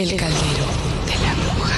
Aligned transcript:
El 0.00 0.16
caldero 0.16 0.64
de 1.04 1.12
la 1.20 1.34
bruja. 1.34 1.76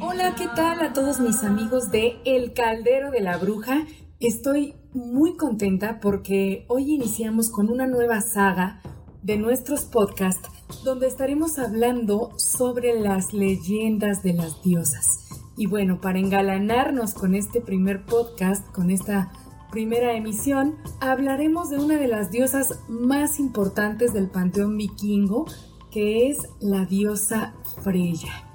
Hola, 0.00 0.34
¿qué 0.36 0.46
tal 0.54 0.82
a 0.82 0.92
todos 0.92 1.18
mis 1.18 1.42
amigos 1.42 1.90
de 1.90 2.20
El 2.24 2.52
Caldero 2.52 3.10
de 3.10 3.22
la 3.22 3.38
Bruja? 3.38 3.88
Estoy 4.20 4.76
muy 4.92 5.36
contenta 5.36 5.98
porque 5.98 6.64
hoy 6.68 6.94
iniciamos 6.94 7.50
con 7.50 7.70
una 7.70 7.88
nueva 7.88 8.20
saga 8.20 8.80
de 9.24 9.36
nuestros 9.36 9.80
podcasts 9.80 10.48
donde 10.84 11.08
estaremos 11.08 11.58
hablando 11.58 12.30
sobre 12.38 13.00
las 13.00 13.32
leyendas 13.32 14.22
de 14.22 14.34
las 14.34 14.62
diosas. 14.62 15.27
Y 15.58 15.66
bueno, 15.66 16.00
para 16.00 16.20
engalanarnos 16.20 17.14
con 17.14 17.34
este 17.34 17.60
primer 17.60 18.06
podcast, 18.06 18.64
con 18.70 18.92
esta 18.92 19.32
primera 19.72 20.14
emisión, 20.14 20.76
hablaremos 21.00 21.68
de 21.68 21.78
una 21.78 21.96
de 21.96 22.06
las 22.06 22.30
diosas 22.30 22.78
más 22.88 23.40
importantes 23.40 24.12
del 24.12 24.28
panteón 24.28 24.76
vikingo, 24.76 25.46
que 25.90 26.30
es 26.30 26.48
la 26.60 26.84
diosa 26.84 27.54
Freya. 27.82 28.48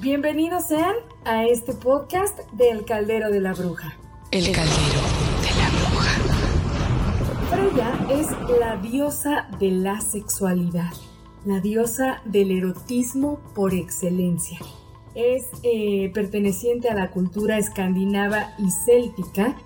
Bienvenidos 0.00 0.66
sean 0.66 0.96
a 1.24 1.44
este 1.44 1.74
podcast 1.74 2.36
del 2.54 2.84
Caldero 2.84 3.30
de 3.30 3.38
la 3.38 3.54
Bruja. 3.54 3.96
El 4.32 4.50
caldero 4.50 5.00
de 5.42 5.50
la 5.60 5.68
bruja. 5.78 6.10
Freya 7.50 8.20
es 8.20 8.58
la 8.58 8.76
diosa 8.78 9.48
de 9.60 9.70
la 9.70 10.00
sexualidad, 10.00 10.92
la 11.44 11.60
diosa 11.60 12.20
del 12.24 12.50
erotismo 12.50 13.38
por 13.54 13.74
excelencia. 13.74 14.58
Es 15.16 15.46
eh, 15.64 16.10
perteneciente 16.14 16.88
a 16.88 16.94
la 16.94 17.10
cultura 17.10 17.58
escandinava 17.58 18.54
y 18.58 18.70
céltica 18.70 19.56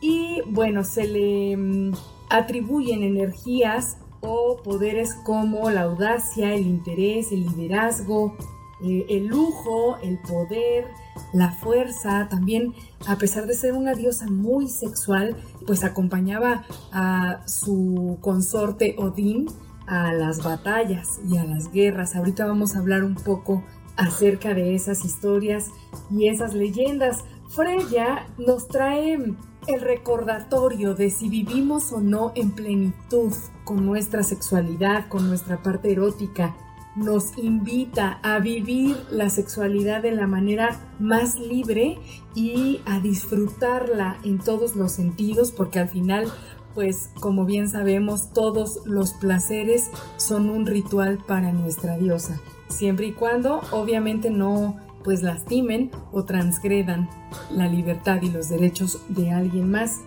y 0.00 0.40
bueno, 0.46 0.84
se 0.84 1.06
le 1.06 1.56
mm, 1.56 1.92
atribuyen 2.30 3.02
energías 3.02 3.98
o 4.20 4.58
poderes 4.62 5.14
como 5.14 5.70
la 5.70 5.82
audacia, 5.82 6.54
el 6.54 6.66
interés, 6.66 7.32
el 7.32 7.42
liderazgo, 7.42 8.36
eh, 8.82 9.04
el 9.10 9.26
lujo, 9.26 9.98
el 10.02 10.18
poder, 10.18 10.86
la 11.34 11.52
fuerza, 11.52 12.28
también 12.30 12.74
a 13.06 13.16
pesar 13.16 13.46
de 13.46 13.54
ser 13.54 13.74
una 13.74 13.94
diosa 13.94 14.26
muy 14.26 14.68
sexual, 14.68 15.36
pues 15.66 15.84
acompañaba 15.84 16.64
a 16.92 17.46
su 17.46 18.18
consorte 18.20 18.94
Odín 18.98 19.48
a 19.86 20.12
las 20.12 20.42
batallas 20.42 21.20
y 21.28 21.36
a 21.36 21.44
las 21.44 21.72
guerras. 21.72 22.14
Ahorita 22.14 22.46
vamos 22.46 22.74
a 22.74 22.78
hablar 22.78 23.04
un 23.04 23.16
poco 23.16 23.64
acerca 23.96 24.54
de 24.54 24.74
esas 24.74 25.04
historias 25.04 25.70
y 26.10 26.28
esas 26.28 26.54
leyendas. 26.54 27.24
Freya 27.48 28.26
nos 28.38 28.68
trae 28.68 29.18
el 29.66 29.80
recordatorio 29.80 30.94
de 30.94 31.10
si 31.10 31.28
vivimos 31.28 31.92
o 31.92 32.00
no 32.00 32.32
en 32.34 32.52
plenitud 32.52 33.32
con 33.64 33.84
nuestra 33.84 34.22
sexualidad, 34.22 35.08
con 35.08 35.28
nuestra 35.28 35.62
parte 35.62 35.92
erótica, 35.92 36.56
nos 36.96 37.38
invita 37.38 38.18
a 38.22 38.40
vivir 38.40 38.96
la 39.10 39.30
sexualidad 39.30 40.02
de 40.02 40.12
la 40.12 40.26
manera 40.26 40.80
más 40.98 41.38
libre 41.38 41.98
y 42.34 42.80
a 42.84 43.00
disfrutarla 43.00 44.18
en 44.24 44.38
todos 44.38 44.74
los 44.74 44.92
sentidos, 44.92 45.52
porque 45.52 45.78
al 45.78 45.88
final, 45.88 46.26
pues 46.74 47.10
como 47.20 47.44
bien 47.44 47.68
sabemos, 47.68 48.32
todos 48.32 48.80
los 48.86 49.12
placeres 49.14 49.90
son 50.16 50.50
un 50.50 50.66
ritual 50.66 51.18
para 51.26 51.52
nuestra 51.52 51.96
diosa, 51.96 52.40
siempre 52.70 53.06
y 53.06 53.12
cuando 53.12 53.60
obviamente 53.70 54.30
no 54.30 54.76
pues 55.04 55.22
lastimen 55.22 55.90
o 56.12 56.24
transgredan 56.24 57.08
la 57.50 57.68
libertad 57.68 58.20
y 58.22 58.30
los 58.30 58.48
derechos 58.48 59.00
de 59.08 59.30
alguien 59.30 59.70
más. 59.70 60.00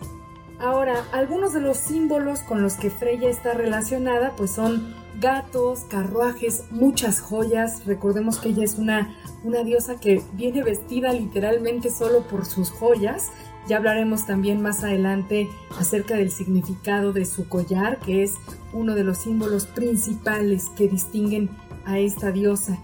Ahora, 0.60 1.04
algunos 1.12 1.54
de 1.54 1.62
los 1.62 1.78
símbolos 1.78 2.40
con 2.40 2.62
los 2.62 2.76
que 2.76 2.90
Freya 2.90 3.30
está 3.30 3.54
relacionada 3.54 4.36
pues 4.36 4.52
son 4.52 4.96
gatos, 5.20 5.82
carruajes, 5.90 6.66
muchas 6.72 7.20
joyas. 7.20 7.86
Recordemos 7.86 8.40
que 8.40 8.50
ella 8.50 8.64
es 8.64 8.78
una, 8.78 9.16
una 9.44 9.64
diosa 9.64 10.00
que 10.00 10.22
viene 10.34 10.64
vestida 10.64 11.14
literalmente 11.14 11.90
solo 11.90 12.28
por 12.28 12.46
sus 12.46 12.70
joyas. 12.72 13.32
Ya 13.68 13.78
hablaremos 13.78 14.26
también 14.26 14.62
más 14.62 14.84
adelante 14.84 15.50
acerca 15.80 16.16
del 16.16 16.32
significado 16.32 17.14
de 17.14 17.26
su 17.26 17.48
collar, 17.48 18.00
que 18.00 18.24
es 18.24 18.34
uno 18.74 18.94
de 18.96 19.06
los 19.06 19.20
símbolos 19.20 19.68
principales 19.68 20.70
que 20.76 20.90
distinguen 20.90 21.50
a 21.86 22.00
esta 22.00 22.32
diosa. 22.32 22.78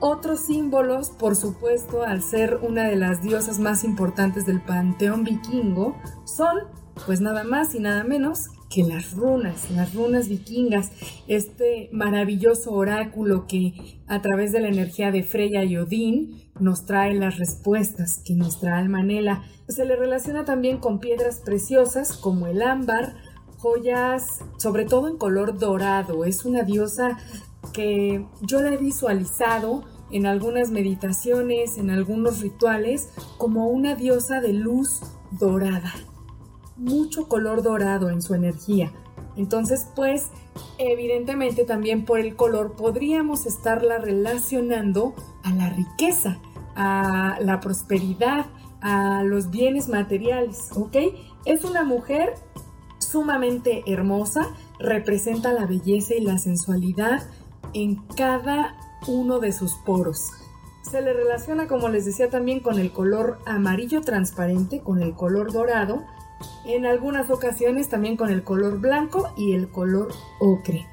Otros 0.00 0.40
símbolos, 0.40 1.10
por 1.10 1.36
supuesto, 1.36 2.02
al 2.02 2.22
ser 2.22 2.58
una 2.62 2.84
de 2.88 2.96
las 2.96 3.22
diosas 3.22 3.60
más 3.60 3.84
importantes 3.84 4.46
del 4.46 4.60
panteón 4.60 5.22
vikingo, 5.22 5.96
son, 6.24 6.58
pues 7.06 7.20
nada 7.20 7.44
más 7.44 7.74
y 7.74 7.78
nada 7.78 8.02
menos 8.02 8.48
que 8.68 8.82
las 8.82 9.12
runas, 9.12 9.70
las 9.70 9.94
runas 9.94 10.28
vikingas, 10.28 10.90
este 11.28 11.88
maravilloso 11.92 12.72
oráculo 12.72 13.46
que 13.46 14.00
a 14.08 14.22
través 14.22 14.50
de 14.52 14.60
la 14.60 14.68
energía 14.68 15.12
de 15.12 15.22
Freya 15.22 15.62
y 15.62 15.76
Odín 15.76 16.50
nos 16.58 16.86
trae 16.86 17.14
las 17.14 17.38
respuestas 17.38 18.20
que 18.24 18.34
nuestra 18.34 18.78
alma 18.78 19.00
anhela. 19.00 19.44
Se 19.68 19.84
le 19.84 19.94
relaciona 19.96 20.44
también 20.44 20.78
con 20.78 21.00
piedras 21.00 21.40
preciosas 21.44 22.16
como 22.16 22.46
el 22.46 22.62
ámbar, 22.62 23.14
joyas, 23.58 24.40
sobre 24.56 24.84
todo 24.84 25.08
en 25.08 25.18
color 25.18 25.58
dorado. 25.58 26.24
Es 26.24 26.44
una 26.44 26.62
diosa 26.62 27.18
que 27.72 28.26
yo 28.42 28.60
la 28.60 28.74
he 28.74 28.76
visualizado 28.76 29.84
en 30.10 30.26
algunas 30.26 30.70
meditaciones, 30.70 31.78
en 31.78 31.90
algunos 31.90 32.40
rituales, 32.40 33.10
como 33.38 33.68
una 33.68 33.94
diosa 33.94 34.40
de 34.40 34.52
luz 34.52 35.00
dorada 35.30 35.92
mucho 36.76 37.28
color 37.28 37.62
dorado 37.62 38.10
en 38.10 38.22
su 38.22 38.34
energía. 38.34 38.92
Entonces, 39.36 39.86
pues, 39.94 40.30
evidentemente 40.78 41.64
también 41.64 42.04
por 42.04 42.20
el 42.20 42.36
color 42.36 42.72
podríamos 42.72 43.46
estarla 43.46 43.98
relacionando 43.98 45.14
a 45.42 45.52
la 45.52 45.70
riqueza, 45.70 46.38
a 46.74 47.38
la 47.40 47.60
prosperidad, 47.60 48.46
a 48.80 49.22
los 49.22 49.50
bienes 49.50 49.88
materiales, 49.88 50.70
¿ok? 50.74 50.96
Es 51.44 51.64
una 51.64 51.84
mujer 51.84 52.34
sumamente 52.98 53.82
hermosa, 53.86 54.48
representa 54.78 55.52
la 55.52 55.66
belleza 55.66 56.14
y 56.14 56.20
la 56.20 56.38
sensualidad 56.38 57.22
en 57.74 57.96
cada 58.16 58.76
uno 59.06 59.40
de 59.40 59.52
sus 59.52 59.74
poros. 59.84 60.30
Se 60.82 61.00
le 61.00 61.12
relaciona, 61.12 61.68
como 61.68 61.88
les 61.88 62.04
decía, 62.04 62.28
también 62.28 62.60
con 62.60 62.78
el 62.78 62.92
color 62.92 63.38
amarillo 63.46 64.00
transparente, 64.00 64.80
con 64.80 65.02
el 65.02 65.14
color 65.14 65.52
dorado, 65.52 66.02
en 66.64 66.86
algunas 66.86 67.30
ocasiones 67.30 67.88
también 67.88 68.16
con 68.16 68.30
el 68.30 68.42
color 68.42 68.78
blanco 68.78 69.32
y 69.36 69.52
el 69.52 69.70
color 69.70 70.08
ocre. 70.40 70.86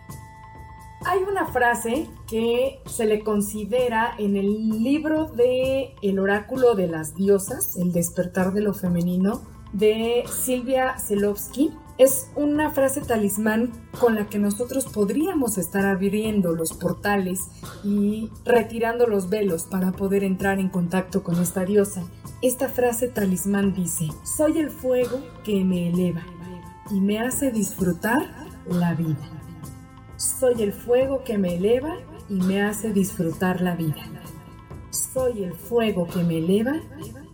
Hay 1.06 1.24
una 1.24 1.46
frase 1.48 2.10
que 2.28 2.82
se 2.86 3.06
le 3.06 3.24
considera 3.24 4.14
en 4.18 4.36
el 4.36 4.84
libro 4.84 5.26
de 5.28 5.96
El 6.02 6.20
oráculo 6.20 6.76
de 6.76 6.88
las 6.88 7.16
diosas, 7.16 7.78
El 7.78 7.94
despertar 7.94 8.52
de 8.54 8.62
lo 8.62 8.74
femenino, 8.74 9.42
de 9.72 10.24
Silvia 10.28 10.98
Zelovsky. 11.00 11.72
Es 12.00 12.30
una 12.34 12.72
frase 12.72 13.02
talismán 13.02 13.74
con 14.00 14.16
la 14.16 14.30
que 14.30 14.40
nosotros 14.40 14.86
podríamos 14.86 15.58
estar 15.58 15.86
abriendo 15.86 16.56
los 16.56 16.72
portales 16.72 17.50
y 17.84 18.32
retirando 18.46 19.06
los 19.06 19.30
velos 19.30 19.66
para 19.66 19.92
poder 19.92 20.24
entrar 20.24 20.60
en 20.60 20.70
contacto 20.70 21.24
con 21.24 21.42
esta 21.42 21.66
diosa. 21.66 22.04
Esta 22.42 22.70
frase 22.70 23.10
talismán 23.10 23.74
dice, 23.74 24.08
soy 24.24 24.60
el 24.60 24.70
fuego 24.70 25.20
que 25.44 25.66
me 25.66 25.90
eleva 25.90 26.24
y 26.90 27.02
me 27.02 27.20
hace 27.20 27.52
disfrutar 27.52 28.48
la 28.66 28.94
vida. 28.94 29.30
Soy 30.16 30.64
el 30.64 30.72
fuego 30.72 31.26
que 31.26 31.38
me 31.38 31.58
eleva 31.58 31.98
y 32.30 32.36
me 32.36 32.62
hace 32.62 32.94
disfrutar 32.94 33.60
la 33.60 33.76
vida. 33.76 34.08
Soy 34.90 35.44
el 35.44 35.54
fuego 35.54 36.08
que 36.08 36.24
me 36.24 36.38
eleva 36.38 36.80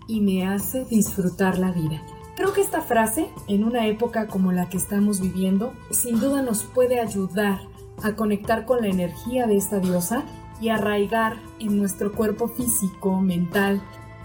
y 0.07 0.21
me 0.21 0.47
hace 0.47 0.85
disfrutar 0.85 1.59
la 1.59 1.71
vida. 1.71 2.01
Creo 2.35 2.51
que 2.51 2.61
esta 2.61 2.81
frase, 2.81 3.29
en 3.47 3.63
una 3.63 3.87
época 3.87 4.27
como 4.27 4.51
la 4.51 4.67
que 4.67 4.77
estamos 4.77 5.21
viviendo, 5.21 5.73
sin 5.89 6.19
duda 6.19 6.41
nos 6.41 6.63
puede 6.63 6.99
ayudar 6.99 7.61
a 8.03 8.13
conectar 8.13 8.65
con 8.65 8.81
la 8.81 8.87
energía 8.87 9.47
de 9.47 9.55
esta 9.55 9.79
diosa 9.79 10.23
y 10.59 10.69
arraigar 10.69 11.37
en 11.59 11.77
nuestro 11.77 12.11
cuerpo 12.11 12.49
físico, 12.49 13.21
mental 13.21 13.81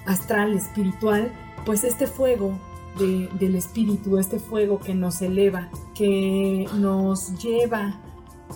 astral, 0.07 0.55
espiritual, 0.55 1.33
pues 1.65 1.85
este 1.85 2.09
fuego 2.09 2.59
del 2.99 3.55
espíritu, 3.55 4.19
este 4.19 4.41
fuego 4.41 4.81
que 4.81 4.95
nos 4.95 5.23
eleva, 5.23 5.69
que 5.95 6.69
nos 6.75 7.41
lleva 7.41 8.01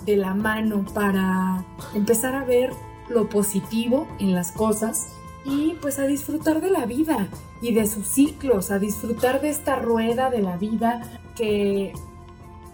de 0.05 0.17
la 0.17 0.35
mano 0.35 0.85
para 0.93 1.65
empezar 1.95 2.35
a 2.35 2.45
ver 2.45 2.73
lo 3.09 3.29
positivo 3.29 4.09
en 4.19 4.35
las 4.35 4.51
cosas 4.51 5.14
y 5.45 5.75
pues 5.81 5.99
a 5.99 6.07
disfrutar 6.07 6.61
de 6.61 6.71
la 6.71 6.87
vida 6.87 7.29
y 7.61 7.73
de 7.73 7.87
sus 7.87 8.07
ciclos, 8.07 8.71
a 8.71 8.79
disfrutar 8.79 9.41
de 9.41 9.51
esta 9.51 9.77
rueda 9.77 10.31
de 10.31 10.43
la 10.43 10.57
vida 10.57 11.03
que 11.37 11.93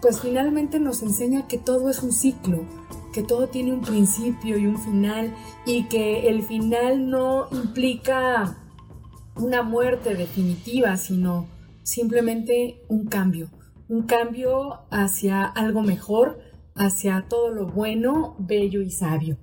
pues 0.01 0.21
finalmente 0.21 0.79
nos 0.79 1.03
enseña 1.03 1.47
que 1.47 1.57
todo 1.57 1.89
es 1.89 2.01
un 2.01 2.11
ciclo, 2.11 2.65
que 3.13 3.23
todo 3.23 3.47
tiene 3.47 3.73
un 3.73 3.81
principio 3.81 4.57
y 4.57 4.65
un 4.65 4.77
final 4.77 5.33
y 5.65 5.83
que 5.83 6.29
el 6.29 6.43
final 6.43 7.09
no 7.09 7.47
implica 7.51 8.57
una 9.35 9.61
muerte 9.63 10.15
definitiva, 10.15 10.97
sino 10.97 11.47
simplemente 11.83 12.83
un 12.87 13.05
cambio, 13.05 13.49
un 13.89 14.03
cambio 14.03 14.81
hacia 14.89 15.43
algo 15.43 15.81
mejor, 15.81 16.39
hacia 16.75 17.25
todo 17.27 17.51
lo 17.51 17.67
bueno, 17.67 18.35
bello 18.39 18.81
y 18.81 18.91
sabio. 18.91 19.37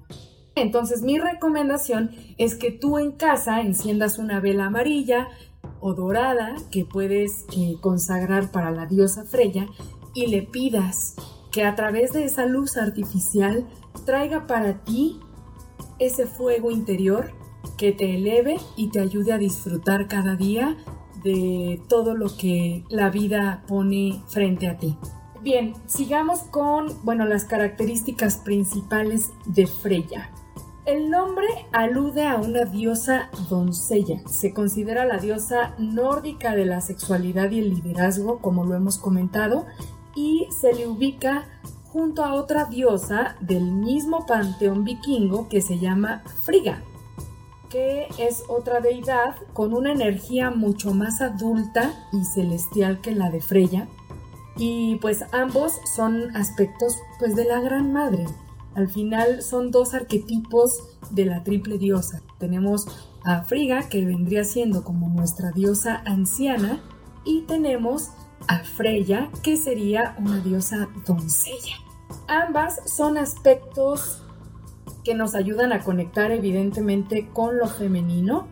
Entonces 0.63 1.03
mi 1.03 1.19
recomendación 1.19 2.11
es 2.37 2.55
que 2.55 2.71
tú 2.71 2.99
en 2.99 3.13
casa 3.13 3.61
enciendas 3.61 4.19
una 4.19 4.41
vela 4.41 4.67
amarilla 4.67 5.29
o 5.81 5.95
dorada 5.95 6.57
que 6.71 6.85
puedes 6.85 7.47
eh, 7.57 7.77
consagrar 7.81 8.51
para 8.51 8.71
la 8.71 8.87
diosa 8.87 9.25
Freya 9.25 9.67
y 10.15 10.27
le 10.27 10.43
pidas 10.43 11.15
que 11.53 11.65
a 11.65 11.75
través 11.75 12.13
de 12.13 12.25
esa 12.25 12.47
luz 12.47 12.77
artificial 12.77 13.67
traiga 14.05 14.47
para 14.47 14.85
ti 14.85 15.21
ese 15.99 16.27
fuego 16.27 16.71
interior 16.71 17.33
que 17.77 17.93
te 17.93 18.17
eleve 18.17 18.57
y 18.77 18.91
te 18.91 19.01
ayude 19.01 19.33
a 19.33 19.39
disfrutar 19.39 20.09
cada 20.09 20.37
día 20.37 20.77
de 21.23 21.81
todo 21.89 22.15
lo 22.15 22.37
que 22.37 22.85
la 22.89 23.11
vida 23.11 23.65
pone 23.67 24.23
frente 24.29 24.69
a 24.69 24.79
ti. 24.79 24.97
Bien, 25.43 25.75
sigamos 25.87 26.41
con, 26.41 26.93
bueno, 27.05 27.25
las 27.25 27.45
características 27.45 28.37
principales 28.37 29.31
de 29.47 29.67
Freya. 29.67 30.31
El 30.89 31.11
nombre 31.11 31.47
alude 31.71 32.27
a 32.27 32.37
una 32.37 32.65
diosa 32.65 33.29
doncella. 33.51 34.23
Se 34.27 34.55
considera 34.55 35.05
la 35.05 35.19
diosa 35.19 35.75
nórdica 35.77 36.55
de 36.55 36.65
la 36.65 36.81
sexualidad 36.81 37.51
y 37.51 37.59
el 37.59 37.75
liderazgo, 37.75 38.39
como 38.39 38.65
lo 38.65 38.75
hemos 38.75 38.97
comentado, 38.97 39.67
y 40.15 40.49
se 40.51 40.73
le 40.73 40.87
ubica 40.87 41.45
junto 41.93 42.25
a 42.25 42.33
otra 42.33 42.65
diosa 42.65 43.37
del 43.41 43.65
mismo 43.65 44.25
panteón 44.25 44.85
vikingo 44.85 45.51
que 45.51 45.61
se 45.61 45.79
llama 45.79 46.23
Frigga, 46.45 46.83
que 47.69 48.09
es 48.17 48.45
otra 48.49 48.81
deidad 48.81 49.37
con 49.53 49.75
una 49.75 49.93
energía 49.93 50.51
mucho 50.51 50.95
más 50.95 51.21
adulta 51.21 52.09
y 52.13 52.25
celestial 52.25 53.03
que 53.03 53.15
la 53.15 53.29
de 53.29 53.43
Freya. 53.43 53.89
Y 54.57 54.97
pues 55.03 55.23
ambos 55.33 55.83
son 55.95 56.35
aspectos 56.35 56.97
pues 57.19 57.37
de 57.37 57.45
la 57.45 57.61
Gran 57.61 57.93
Madre. 57.93 58.25
Al 58.75 58.89
final 58.89 59.43
son 59.43 59.71
dos 59.71 59.95
arquetipos 59.95 60.83
de 61.11 61.25
la 61.25 61.43
triple 61.43 61.79
diosa. 61.79 62.23
Tenemos 62.39 62.87
a 63.25 63.43
Frigga 63.43 63.89
que 63.89 64.05
vendría 64.05 64.45
siendo 64.45 64.85
como 64.85 65.09
nuestra 65.09 65.51
diosa 65.51 66.03
anciana 66.07 66.81
y 67.25 67.43
tenemos 67.43 68.11
a 68.47 68.61
Freya 68.61 69.31
que 69.43 69.57
sería 69.57 70.15
una 70.19 70.39
diosa 70.41 70.89
doncella. 71.07 71.77
Ambas 72.29 72.81
son 72.87 73.19
aspectos 73.19 74.23
que 75.05 75.15
nos 75.15 75.35
ayudan 75.35 75.73
a 75.73 75.81
conectar 75.81 76.31
evidentemente 76.31 77.29
con 77.33 77.59
lo 77.59 77.67
femenino. 77.67 78.47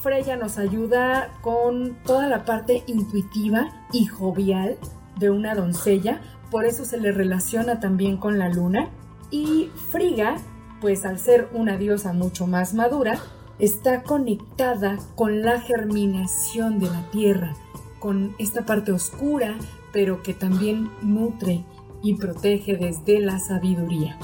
Freya 0.00 0.36
nos 0.36 0.58
ayuda 0.58 1.32
con 1.40 1.96
toda 2.04 2.28
la 2.28 2.44
parte 2.44 2.84
intuitiva 2.86 3.86
y 3.92 4.06
jovial 4.06 4.78
de 5.18 5.30
una 5.30 5.54
doncella, 5.54 6.20
por 6.50 6.64
eso 6.64 6.84
se 6.84 6.98
le 6.98 7.12
relaciona 7.12 7.80
también 7.80 8.16
con 8.16 8.38
la 8.38 8.48
luna. 8.48 8.88
Y 9.30 9.70
Friga, 9.90 10.36
pues 10.80 11.04
al 11.04 11.18
ser 11.18 11.48
una 11.52 11.76
diosa 11.76 12.12
mucho 12.12 12.46
más 12.46 12.74
madura, 12.74 13.20
está 13.58 14.02
conectada 14.02 14.98
con 15.14 15.42
la 15.42 15.60
germinación 15.60 16.78
de 16.78 16.86
la 16.86 17.10
tierra, 17.10 17.54
con 17.98 18.34
esta 18.38 18.64
parte 18.64 18.92
oscura, 18.92 19.56
pero 19.92 20.22
que 20.22 20.34
también 20.34 20.90
nutre 21.02 21.64
y 22.02 22.14
protege 22.14 22.76
desde 22.76 23.20
la 23.20 23.38
sabiduría. 23.38 24.18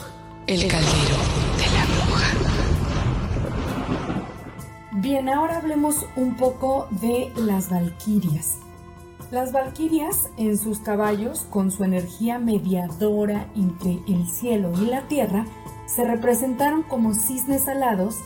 El 0.47 0.67
caldero 0.69 1.17
de 1.57 1.67
la 1.75 1.85
bruja. 1.85 2.27
Bien, 4.93 5.29
ahora 5.29 5.59
hablemos 5.59 6.07
un 6.17 6.37
poco 6.37 6.89
de 6.91 7.33
las 7.37 7.69
valquirias. 7.69 8.59
Las 9.31 9.51
valquirias 9.51 10.31
en 10.37 10.57
sus 10.57 10.79
caballos, 10.79 11.47
con 11.51 11.73
su 11.73 11.83
energía 11.83 12.39
mediadora 12.39 13.51
entre 13.57 13.99
el 14.07 14.29
cielo 14.29 14.71
y 14.81 14.87
la 14.87 15.09
tierra, 15.09 15.45
se 15.87 16.05
representaron 16.05 16.85
como 16.85 17.13
cisnes 17.13 17.67
alados 17.67 18.21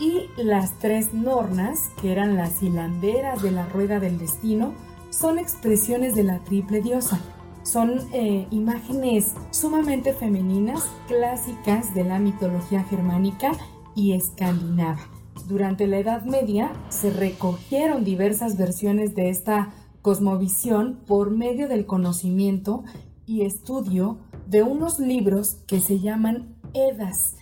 y 0.00 0.28
las 0.36 0.72
tres 0.78 1.14
nornas, 1.14 1.90
que 2.00 2.10
eran 2.10 2.36
las 2.36 2.62
hilanderas 2.62 3.42
de 3.42 3.52
la 3.52 3.66
rueda 3.66 4.00
del 4.00 4.18
destino, 4.18 4.72
son 5.10 5.38
expresiones 5.38 6.14
de 6.16 6.24
la 6.24 6.40
triple 6.40 6.80
diosa, 6.80 7.20
son 7.62 8.08
eh, 8.12 8.48
imágenes 8.50 9.34
sumamente 9.50 10.12
femeninas, 10.14 10.84
clásicas 11.06 11.94
de 11.94 12.04
la 12.04 12.18
mitología 12.18 12.82
germánica 12.82 13.52
y 13.94 14.14
escandinava. 14.14 15.06
Durante 15.46 15.86
la 15.86 15.98
Edad 15.98 16.24
Media 16.24 16.72
se 16.88 17.10
recogieron 17.10 18.04
diversas 18.04 18.56
versiones 18.56 19.14
de 19.14 19.30
esta 19.30 19.72
cosmovisión 20.02 21.00
por 21.06 21.30
medio 21.30 21.68
del 21.68 21.86
conocimiento 21.86 22.84
y 23.26 23.42
estudio 23.42 24.18
de 24.46 24.62
unos 24.62 24.98
libros 24.98 25.58
que 25.66 25.80
se 25.80 26.00
llaman 26.00 26.56
Edas. 26.74 27.36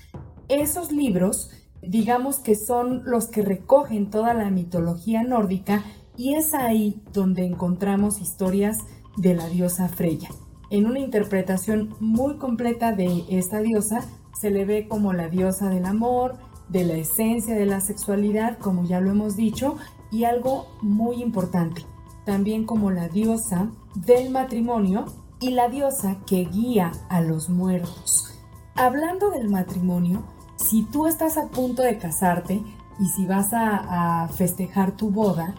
Esos 0.48 0.92
libros, 0.92 1.50
digamos 1.82 2.38
que 2.38 2.54
son 2.54 3.02
los 3.04 3.26
que 3.28 3.42
recogen 3.42 4.10
toda 4.10 4.34
la 4.34 4.50
mitología 4.50 5.22
nórdica 5.22 5.84
y 6.16 6.34
es 6.34 6.52
ahí 6.52 7.02
donde 7.12 7.44
encontramos 7.44 8.20
historias 8.20 8.78
de 9.16 9.34
la 9.34 9.48
diosa 9.48 9.88
Freya. 9.88 10.28
En 10.70 10.86
una 10.86 10.98
interpretación 10.98 11.94
muy 12.00 12.36
completa 12.36 12.92
de 12.92 13.24
esta 13.30 13.60
diosa, 13.60 14.04
se 14.38 14.50
le 14.50 14.64
ve 14.64 14.86
como 14.86 15.12
la 15.12 15.28
diosa 15.28 15.70
del 15.70 15.86
amor, 15.86 16.36
de 16.68 16.84
la 16.84 16.94
esencia 16.94 17.54
de 17.54 17.66
la 17.66 17.80
sexualidad, 17.80 18.58
como 18.58 18.84
ya 18.84 19.00
lo 19.00 19.10
hemos 19.10 19.36
dicho, 19.36 19.76
y 20.10 20.24
algo 20.24 20.66
muy 20.82 21.22
importante, 21.22 21.84
también 22.28 22.66
como 22.66 22.90
la 22.90 23.08
diosa 23.08 23.70
del 23.94 24.28
matrimonio 24.28 25.06
y 25.40 25.52
la 25.52 25.70
diosa 25.70 26.18
que 26.26 26.44
guía 26.44 26.92
a 27.08 27.22
los 27.22 27.48
muertos. 27.48 28.38
Hablando 28.74 29.30
del 29.30 29.48
matrimonio, 29.48 30.24
si 30.56 30.82
tú 30.82 31.06
estás 31.06 31.38
a 31.38 31.48
punto 31.48 31.80
de 31.80 31.96
casarte 31.96 32.60
y 33.00 33.06
si 33.06 33.24
vas 33.24 33.54
a, 33.54 34.28
festejar 34.36 34.94
tu 34.94 35.10
boda, 35.10 35.54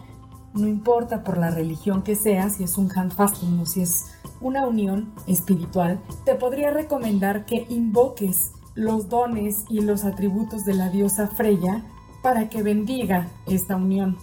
no 0.53 0.67
importa 0.67 1.23
por 1.23 1.39
la 1.39 1.49
religión 1.49 2.03
que 2.03 2.15
sea, 2.15 2.51
si 2.51 2.65
es 2.65 2.77
un 2.77 2.95
handfasting 2.95 3.59
o 3.61 3.65
si 3.65 3.81
es 3.81 4.05
una 4.39 4.67
unión 4.67 5.11
espiritual, 5.25 5.99
te 6.23 6.35
podría 6.35 6.69
recomendar 6.69 7.47
que 7.47 7.65
invoques 7.69 8.51
los 8.75 9.09
dones 9.09 9.65
y 9.69 9.81
los 9.81 10.05
atributos 10.05 10.65
de 10.65 10.75
la 10.75 10.89
diosa 10.89 11.29
Freya 11.29 11.83
para 12.21 12.47
que 12.47 12.61
bendiga 12.61 13.27
esta 13.47 13.75
unión 13.75 14.17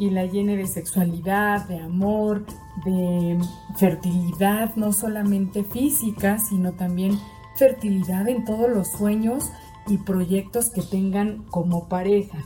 y 0.00 0.10
la 0.10 0.24
llene 0.24 0.56
de 0.56 0.66
sexualidad, 0.66 1.68
de 1.68 1.78
amor, 1.78 2.44
de 2.84 3.38
fertilidad, 3.76 4.74
no 4.74 4.92
solamente 4.92 5.62
física, 5.62 6.38
sino 6.38 6.72
también 6.72 7.18
fertilidad 7.54 8.28
en 8.28 8.44
todos 8.44 8.68
los 8.68 8.88
sueños 8.88 9.50
y 9.86 9.98
proyectos 9.98 10.70
que 10.70 10.82
tengan 10.82 11.44
como 11.50 11.88
pareja. 11.88 12.38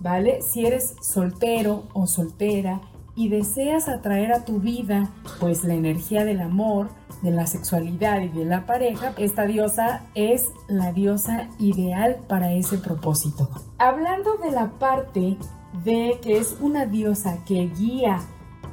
¿vale? 0.00 0.42
Si 0.42 0.66
eres 0.66 0.96
soltero 1.00 1.84
o 1.92 2.06
soltera 2.06 2.80
y 3.14 3.28
deseas 3.28 3.88
atraer 3.88 4.32
a 4.32 4.44
tu 4.44 4.60
vida 4.60 5.10
pues 5.40 5.64
la 5.64 5.74
energía 5.74 6.24
del 6.24 6.40
amor, 6.40 6.88
de 7.22 7.32
la 7.32 7.46
sexualidad 7.46 8.20
y 8.20 8.28
de 8.28 8.44
la 8.44 8.64
pareja, 8.64 9.12
esta 9.16 9.44
diosa 9.44 10.02
es 10.14 10.50
la 10.68 10.92
diosa 10.92 11.48
ideal 11.58 12.18
para 12.28 12.52
ese 12.52 12.78
propósito. 12.78 13.48
Hablando 13.78 14.36
de 14.36 14.52
la 14.52 14.70
parte 14.78 15.36
de 15.84 16.18
que 16.22 16.38
es 16.38 16.56
una 16.60 16.86
diosa 16.86 17.44
que 17.44 17.68
guía 17.68 18.20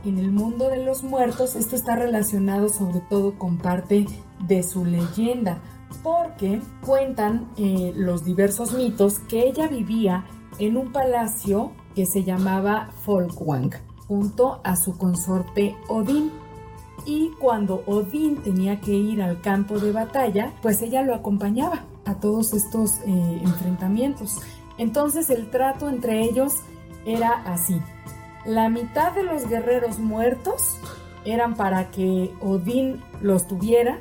en 0.03 0.17
el 0.19 0.31
mundo 0.31 0.69
de 0.69 0.83
los 0.85 1.03
muertos, 1.03 1.55
esto 1.55 1.75
está 1.75 1.95
relacionado 1.95 2.69
sobre 2.69 3.01
todo 3.01 3.37
con 3.37 3.57
parte 3.57 4.05
de 4.47 4.63
su 4.63 4.85
leyenda, 4.85 5.61
porque 6.03 6.61
cuentan 6.85 7.49
eh, 7.57 7.91
los 7.95 8.23
diversos 8.23 8.73
mitos 8.73 9.19
que 9.19 9.47
ella 9.47 9.67
vivía 9.67 10.25
en 10.59 10.77
un 10.77 10.91
palacio 10.91 11.71
que 11.95 12.05
se 12.05 12.23
llamaba 12.23 12.91
Folkwang, 13.03 13.71
junto 14.07 14.61
a 14.63 14.75
su 14.75 14.97
consorte 14.97 15.75
Odín. 15.87 16.31
Y 17.05 17.31
cuando 17.39 17.83
Odín 17.85 18.37
tenía 18.37 18.79
que 18.81 18.93
ir 18.93 19.21
al 19.21 19.41
campo 19.41 19.79
de 19.79 19.91
batalla, 19.91 20.53
pues 20.61 20.81
ella 20.81 21.01
lo 21.01 21.15
acompañaba 21.15 21.85
a 22.05 22.15
todos 22.19 22.53
estos 22.53 22.99
eh, 23.05 23.41
enfrentamientos. 23.43 24.37
Entonces 24.77 25.29
el 25.29 25.49
trato 25.49 25.89
entre 25.89 26.23
ellos 26.23 26.55
era 27.05 27.31
así. 27.45 27.81
La 28.45 28.69
mitad 28.69 29.13
de 29.13 29.23
los 29.23 29.47
guerreros 29.47 29.99
muertos 29.99 30.77
eran 31.23 31.55
para 31.55 31.89
que 31.91 32.33
Odín 32.41 33.03
los 33.21 33.47
tuviera 33.47 33.99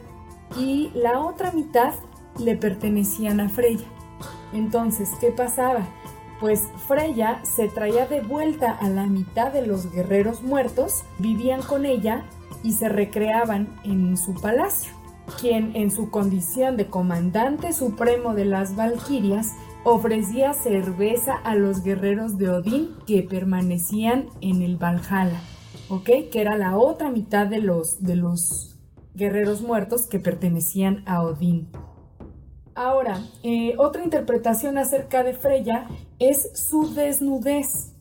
y 0.58 0.90
la 0.94 1.20
otra 1.20 1.52
mitad 1.52 1.94
le 2.38 2.56
pertenecían 2.56 3.40
a 3.40 3.48
Freya. 3.48 3.86
Entonces, 4.52 5.10
¿qué 5.20 5.30
pasaba? 5.30 5.86
pues 6.44 6.68
Freya 6.88 7.40
se 7.42 7.68
traía 7.68 8.06
de 8.06 8.20
vuelta 8.20 8.70
a 8.70 8.90
la 8.90 9.06
mitad 9.06 9.50
de 9.50 9.66
los 9.66 9.90
guerreros 9.90 10.42
muertos, 10.42 11.04
vivían 11.18 11.62
con 11.62 11.86
ella 11.86 12.24
y 12.62 12.72
se 12.72 12.90
recreaban 12.90 13.80
en 13.84 14.18
su 14.18 14.34
palacio, 14.34 14.92
quien 15.40 15.74
en 15.74 15.90
su 15.90 16.10
condición 16.10 16.76
de 16.76 16.86
comandante 16.86 17.72
supremo 17.72 18.34
de 18.34 18.44
las 18.44 18.76
Valquirias 18.76 19.54
ofrecía 19.84 20.54
cerveza 20.54 21.34
a 21.34 21.54
los 21.54 21.82
guerreros 21.82 22.38
de 22.38 22.48
Odín 22.48 22.96
que 23.06 23.22
permanecían 23.22 24.28
en 24.40 24.62
el 24.62 24.76
Valhalla, 24.76 25.40
¿ok? 25.88 26.10
Que 26.32 26.40
era 26.40 26.56
la 26.56 26.76
otra 26.76 27.10
mitad 27.10 27.46
de 27.46 27.60
los, 27.60 28.02
de 28.02 28.16
los 28.16 28.78
guerreros 29.14 29.60
muertos 29.60 30.06
que 30.06 30.18
pertenecían 30.18 31.02
a 31.06 31.22
Odín. 31.22 31.68
Ahora, 32.74 33.20
eh, 33.42 33.74
otra 33.78 34.02
interpretación 34.02 34.78
acerca 34.78 35.22
de 35.22 35.34
Freya 35.34 35.86
es 36.18 36.50
su 36.54 36.92
desnudez. 36.94 37.92